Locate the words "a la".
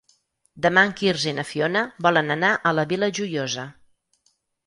2.69-2.85